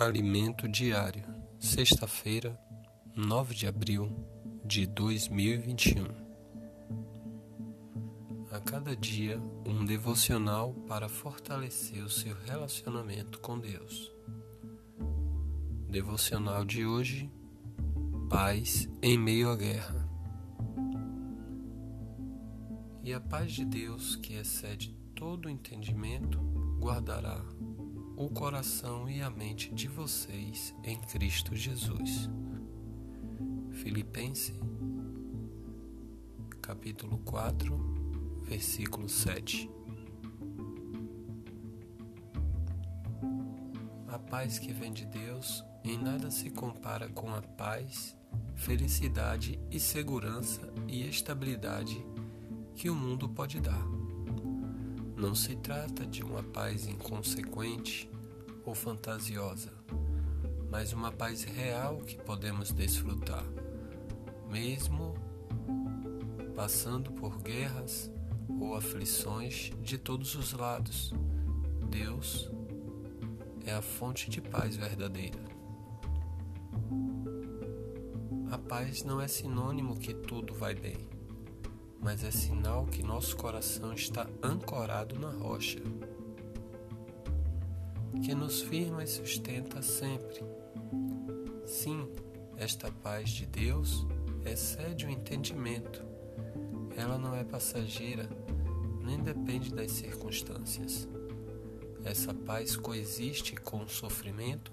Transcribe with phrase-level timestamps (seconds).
[0.00, 1.24] Alimento Diário,
[1.58, 2.56] sexta-feira,
[3.16, 4.08] 9 de abril
[4.64, 6.06] de 2021.
[8.52, 14.12] A cada dia, um devocional para fortalecer o seu relacionamento com Deus.
[15.90, 17.28] Devocional de hoje:
[18.30, 20.08] Paz em meio à guerra.
[23.02, 26.38] E a paz de Deus, que excede todo entendimento,
[26.78, 27.44] guardará
[28.18, 32.28] o coração e a mente de vocês em Cristo Jesus.
[33.70, 34.58] Filipenses,
[36.60, 39.70] capítulo 4, versículo 7.
[44.08, 48.16] A paz que vem de Deus em nada se compara com a paz,
[48.56, 52.04] felicidade e segurança e estabilidade
[52.74, 53.97] que o mundo pode dar.
[55.18, 58.08] Não se trata de uma paz inconsequente
[58.64, 59.72] ou fantasiosa,
[60.70, 63.44] mas uma paz real que podemos desfrutar,
[64.48, 65.16] mesmo
[66.54, 68.08] passando por guerras
[68.60, 71.12] ou aflições de todos os lados.
[71.90, 72.48] Deus
[73.66, 75.40] é a fonte de paz verdadeira.
[78.52, 81.07] A paz não é sinônimo que tudo vai bem
[82.00, 85.80] mas é sinal que nosso coração está ancorado na rocha,
[88.24, 90.40] que nos firma e sustenta sempre.
[91.66, 92.08] Sim,
[92.56, 94.06] esta paz de Deus
[94.44, 96.04] excede o entendimento.
[96.96, 98.28] Ela não é passageira,
[99.02, 101.08] nem depende das circunstâncias.
[102.04, 104.72] Essa paz coexiste com o sofrimento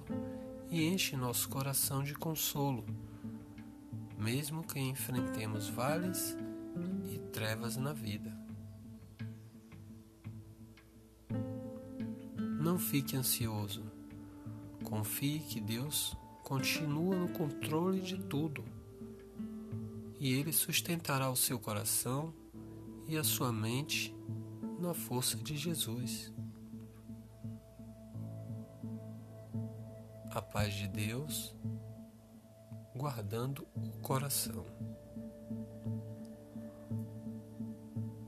[0.70, 2.86] e enche nosso coração de consolo,
[4.18, 6.36] mesmo que enfrentemos vales
[7.36, 8.32] trevas na vida.
[12.62, 13.84] Não fique ansioso.
[14.86, 18.64] Confie que Deus continua no controle de tudo
[20.18, 22.34] e Ele sustentará o seu coração
[23.06, 24.16] e a sua mente
[24.80, 26.32] na força de Jesus.
[30.32, 31.54] A paz de Deus
[32.96, 34.75] guardando o coração.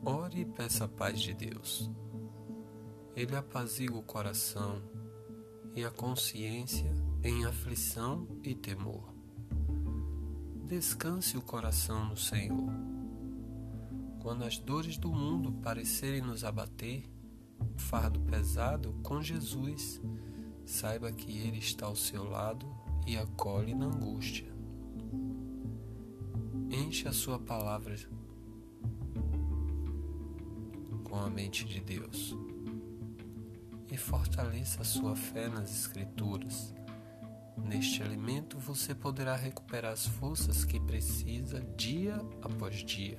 [0.10, 1.92] Ore e peça a paz de Deus.
[3.14, 4.82] Ele apazigua o coração
[5.76, 6.90] e a consciência
[7.22, 9.14] em aflição e temor.
[10.66, 12.72] Descanse o coração no Senhor.
[14.22, 17.04] Quando as dores do mundo parecerem nos abater,
[17.76, 20.02] fardo pesado com Jesus,
[20.66, 22.66] saiba que Ele está ao seu lado
[23.06, 24.48] e acolhe na angústia.
[26.72, 27.98] Enche a sua palavra
[31.18, 32.38] com a mente de Deus
[33.92, 36.76] e fortaleça sua fé nas Escrituras.
[37.58, 43.18] Neste alimento você poderá recuperar as forças que precisa dia após dia.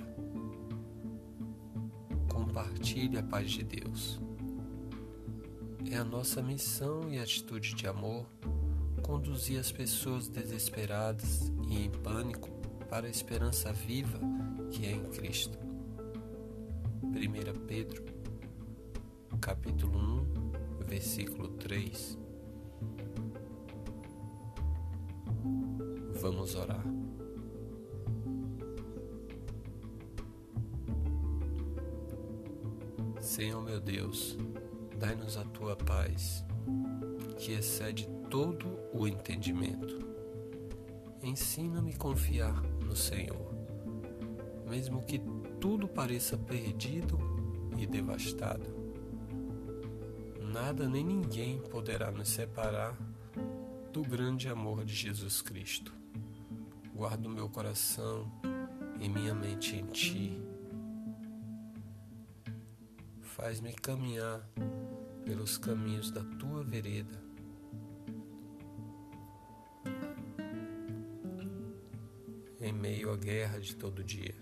[2.28, 4.20] Compartilhe a paz de Deus.
[5.90, 8.26] É a nossa missão e atitude de amor
[9.02, 12.48] conduzir as pessoas desesperadas e em pânico
[12.88, 14.20] para a esperança viva
[14.70, 15.67] que é em Cristo.
[17.10, 18.04] 1 Pedro,
[19.40, 22.18] capítulo 1, versículo 3.
[26.20, 26.84] Vamos orar.
[33.20, 34.36] Senhor meu Deus,
[34.98, 36.44] dai-nos a tua paz,
[37.38, 40.06] que excede todo o entendimento.
[41.22, 43.54] Ensina-me a confiar no Senhor,
[44.68, 45.18] mesmo que
[45.60, 47.18] tudo pareça perdido
[47.76, 48.78] e devastado.
[50.40, 52.96] Nada nem ninguém poderá nos separar
[53.92, 55.92] do grande amor de Jesus Cristo.
[56.94, 58.30] Guardo meu coração
[59.00, 60.40] e minha mente em Ti.
[63.20, 64.48] Faz-me caminhar
[65.24, 67.22] pelos caminhos da Tua vereda.
[72.60, 74.34] Em meio à guerra de todo dia.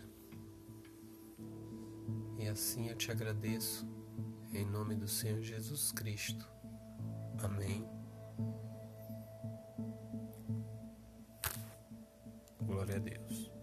[2.57, 3.87] Assim eu te agradeço,
[4.51, 6.51] em nome do Senhor Jesus Cristo.
[7.43, 7.87] Amém.
[12.63, 13.56] Glória a Deus.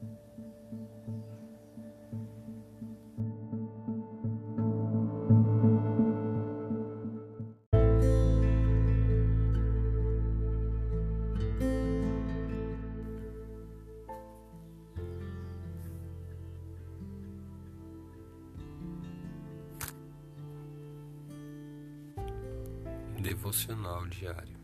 [23.24, 24.58] Devocional Diário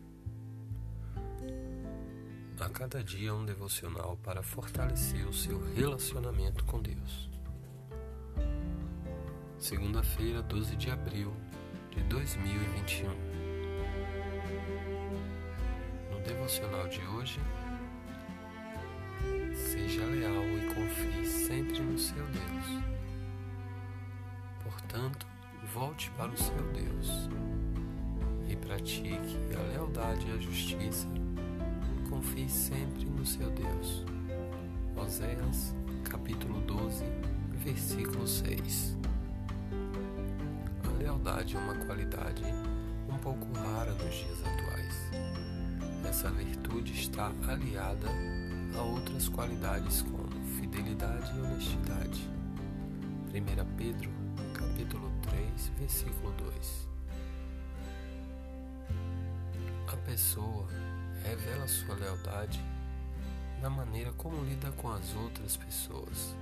[2.60, 7.30] A cada dia um devocional para fortalecer o seu relacionamento com Deus.
[9.58, 11.34] Segunda-feira, 12 de abril
[11.90, 13.08] de 2021.
[16.10, 17.40] No devocional de hoje,
[19.54, 22.84] seja leal e confie sempre no seu Deus.
[24.62, 25.26] Portanto,
[25.72, 27.30] volte para o seu Deus
[28.70, 31.08] pratique a lealdade e a justiça
[32.08, 34.04] confie sempre no seu Deus.
[34.94, 35.74] Oséias,
[36.08, 37.04] capítulo 12,
[37.64, 38.96] versículo 6.
[40.84, 42.44] A lealdade é uma qualidade
[43.08, 45.10] um pouco rara nos dias atuais.
[46.08, 48.06] Essa virtude está aliada
[48.78, 50.30] a outras qualidades como
[50.60, 52.30] fidelidade e honestidade.
[53.34, 54.10] 1 Pedro,
[54.54, 56.89] capítulo 3, versículo 2.
[60.10, 60.66] Pessoa
[61.22, 62.60] revela sua lealdade
[63.62, 66.34] na maneira como lida com as outras pessoas,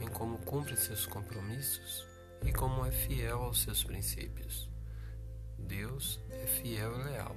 [0.00, 2.06] em como cumpre seus compromissos
[2.42, 4.70] e como é fiel aos seus princípios.
[5.58, 7.36] Deus é fiel e leal.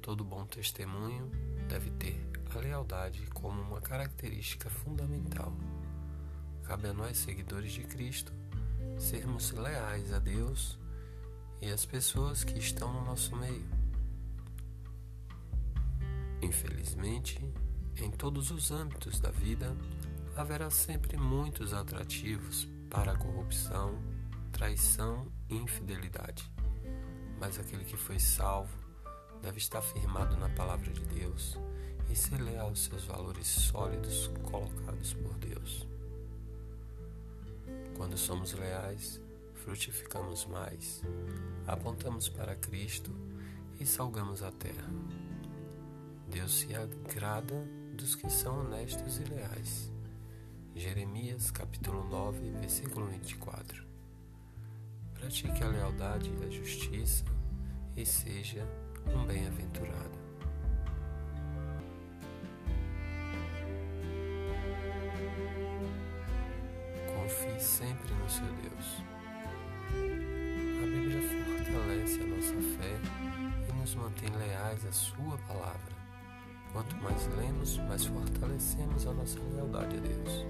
[0.00, 1.30] Todo bom testemunho
[1.68, 2.18] deve ter
[2.54, 5.52] a lealdade como uma característica fundamental.
[6.62, 8.32] Cabe a nós, seguidores de Cristo,
[8.98, 10.78] sermos leais a Deus
[11.60, 13.77] e às pessoas que estão no nosso meio.
[16.48, 17.38] Infelizmente,
[17.98, 19.76] em todos os âmbitos da vida,
[20.34, 23.98] haverá sempre muitos atrativos para a corrupção,
[24.50, 26.50] traição e infidelidade.
[27.38, 28.72] Mas aquele que foi salvo
[29.42, 31.58] deve estar firmado na palavra de Deus
[32.10, 35.86] e ser leal aos seus valores sólidos colocados por Deus.
[37.94, 39.20] Quando somos leais,
[39.52, 41.02] frutificamos mais,
[41.66, 43.14] apontamos para Cristo
[43.78, 44.88] e salgamos a terra.
[46.30, 49.90] Deus se agrada dos que são honestos e leais.
[50.74, 53.82] Jeremias capítulo 9, versículo 24.
[55.14, 57.24] Pratique a lealdade e a justiça
[57.96, 58.62] e seja
[59.06, 60.18] um bem-aventurado.
[67.06, 69.02] Confie sempre no seu Deus.
[70.76, 73.00] A Bíblia fortalece a nossa fé
[73.68, 75.97] e nos mantém leais à Sua palavra.
[76.78, 80.46] Quanto mais lemos, mais fortalecemos a nossa lealdade a Deus.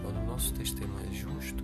[0.00, 1.62] Quando nosso testemunho é justo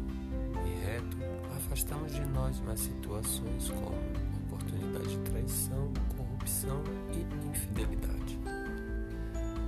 [0.67, 1.17] e reto,
[1.57, 3.97] afastamos de nós mais situações como
[4.45, 8.39] oportunidade de traição, corrupção e infidelidade.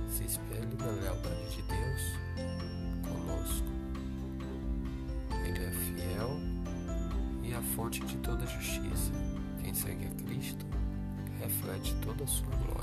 [0.09, 2.01] Se espelhe na lealdade de Deus
[3.01, 3.67] conosco.
[5.43, 6.39] Ele é fiel
[7.41, 9.11] e a fonte de toda justiça.
[9.59, 10.67] Quem segue a Cristo
[11.39, 12.82] reflete toda a sua glória.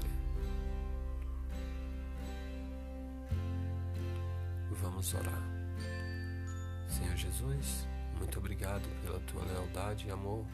[5.01, 5.43] Vamos orar.
[6.87, 7.89] Senhor Jesus,
[8.19, 10.45] muito obrigado pela tua lealdade e amor.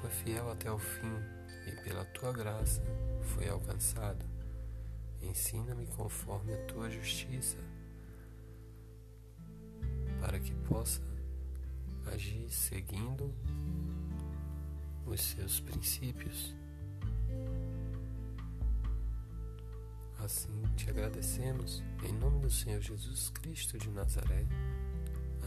[0.00, 1.14] Foi fiel até o fim
[1.64, 2.82] e pela tua graça
[3.22, 4.26] foi alcançado.
[5.22, 7.56] Ensina-me conforme a tua justiça,
[10.20, 11.00] para que possa
[12.12, 13.32] agir seguindo
[15.06, 16.52] os seus princípios.
[20.26, 24.44] Assim te agradecemos, em nome do Senhor Jesus Cristo de Nazaré.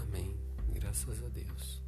[0.03, 0.39] Amém.
[0.69, 1.83] Graças a Deus.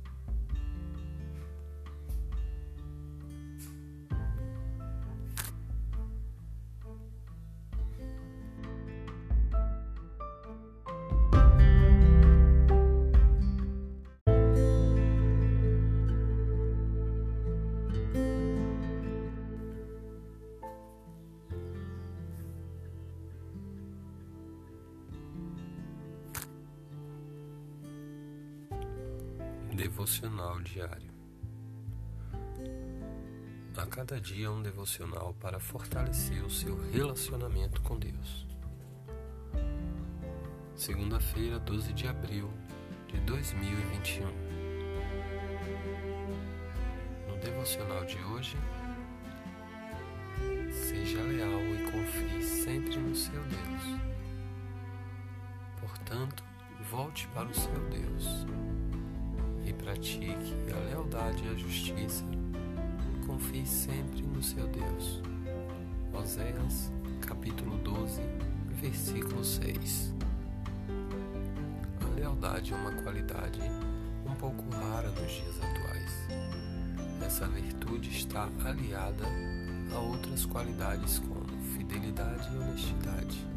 [29.91, 31.11] Devocional diário.
[33.75, 38.47] A cada dia um devocional para fortalecer o seu relacionamento com Deus.
[40.77, 42.49] Segunda-feira, 12 de abril
[43.09, 44.27] de 2021.
[47.27, 48.55] No devocional de hoje,
[50.71, 53.99] seja leal e confie sempre no seu Deus.
[55.81, 56.45] Portanto,
[56.89, 58.45] volte para o seu Deus
[59.71, 62.25] e pratique a lealdade e a justiça.
[63.25, 65.21] Confie sempre no seu Deus.
[66.13, 68.21] Oséias, capítulo 12,
[68.81, 70.13] versículo 6.
[72.01, 73.61] A lealdade é uma qualidade
[74.29, 76.27] um pouco rara nos dias atuais.
[77.25, 79.25] Essa virtude está aliada
[79.95, 81.47] a outras qualidades como
[81.77, 83.47] fidelidade e honestidade.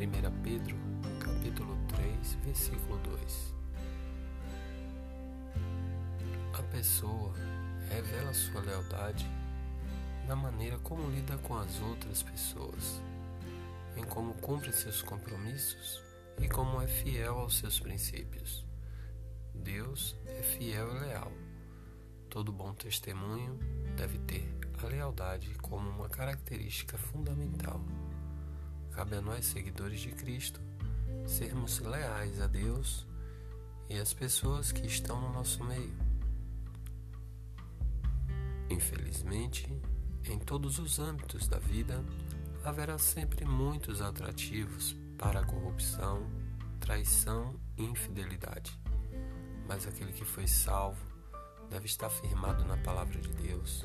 [0.00, 0.76] 1 Pedro,
[1.18, 3.59] capítulo 3, versículo 2.
[6.70, 7.34] Pessoa
[7.88, 9.26] revela sua lealdade
[10.26, 13.02] na maneira como lida com as outras pessoas,
[13.96, 16.00] em como cumpre seus compromissos
[16.40, 18.64] e como é fiel aos seus princípios.
[19.52, 21.32] Deus é fiel e leal.
[22.28, 23.58] Todo bom testemunho
[23.96, 27.80] deve ter a lealdade como uma característica fundamental.
[28.92, 30.60] Cabe a nós, seguidores de Cristo,
[31.26, 33.06] sermos leais a Deus
[33.88, 36.09] e às pessoas que estão no nosso meio.
[38.70, 39.68] Infelizmente,
[40.24, 42.04] em todos os âmbitos da vida,
[42.64, 46.30] haverá sempre muitos atrativos para a corrupção,
[46.78, 48.78] traição e infidelidade.
[49.66, 51.04] Mas aquele que foi salvo
[51.68, 53.84] deve estar firmado na palavra de Deus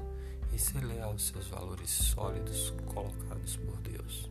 [0.54, 4.30] e ser leal aos seus valores sólidos colocados por Deus.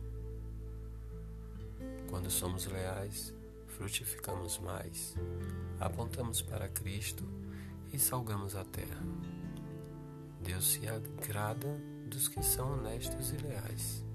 [2.09, 3.33] Quando somos leais,
[3.67, 5.15] frutificamos mais,
[5.81, 7.25] apontamos para Cristo
[7.91, 9.03] e salgamos a terra.
[10.45, 11.75] Deus se agrada
[12.05, 14.05] dos que são honestos e leais.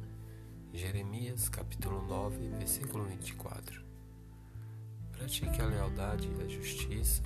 [0.73, 3.85] Jeremias capítulo 9, versículo 24.
[5.11, 7.21] Pratique a lealdade e a justiça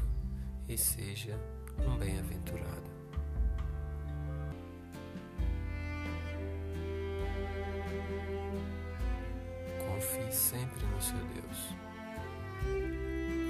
[0.67, 1.39] e seja
[1.87, 2.91] um bem-aventurado.
[9.87, 11.75] Confie sempre no seu Deus.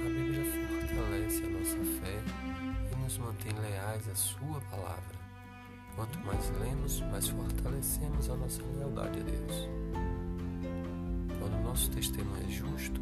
[0.05, 5.14] A Bíblia fortalece a nossa fé e nos mantém leais à Sua palavra.
[5.95, 9.69] Quanto mais lemos, mais fortalecemos a nossa lealdade a Deus.
[11.39, 12.99] Quando nosso testemunho é justo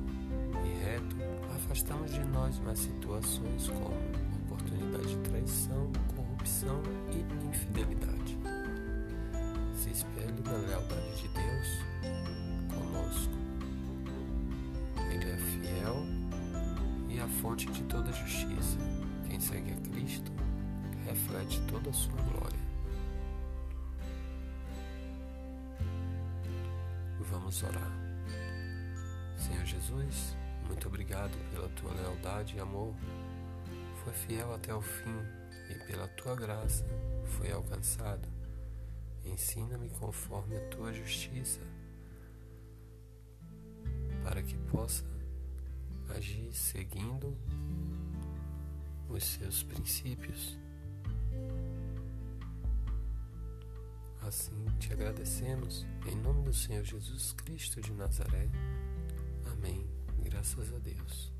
[0.63, 1.15] e reto,
[1.55, 3.97] afastamos de nós mais situações como
[4.45, 6.81] oportunidade de traição, corrupção
[7.11, 8.37] e infidelidade.
[9.75, 11.67] Se espelhe na lealdade de Deus
[12.73, 13.33] conosco.
[15.11, 15.95] Ele é fiel
[17.09, 18.77] e a fonte de toda justiça.
[19.27, 20.31] Quem segue a Cristo
[21.05, 22.42] reflete toda a sua glória.
[27.33, 27.91] Vamos orar.
[29.35, 30.37] Senhor Jesus,
[30.67, 32.93] muito obrigado pela tua lealdade e amor.
[34.03, 35.17] Foi fiel até o fim
[35.67, 36.85] e pela tua graça
[37.25, 38.29] foi alcançado.
[39.25, 41.59] Ensina-me conforme a tua justiça,
[44.23, 45.03] para que possa
[46.15, 47.35] agir seguindo
[49.09, 50.55] os seus princípios.
[54.33, 58.49] Assim te agradecemos, em nome do Senhor Jesus Cristo de Nazaré.
[59.45, 59.87] Amém.
[60.23, 61.32] Graças a Deus.